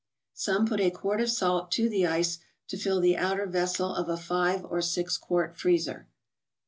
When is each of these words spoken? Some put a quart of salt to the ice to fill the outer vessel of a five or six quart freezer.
Some 0.33 0.65
put 0.65 0.79
a 0.79 0.89
quart 0.89 1.21
of 1.21 1.29
salt 1.29 1.69
to 1.73 1.87
the 1.87 2.07
ice 2.07 2.39
to 2.69 2.75
fill 2.79 2.99
the 2.99 3.15
outer 3.17 3.45
vessel 3.45 3.93
of 3.93 4.09
a 4.09 4.17
five 4.17 4.65
or 4.65 4.81
six 4.81 5.15
quart 5.15 5.55
freezer. 5.55 6.07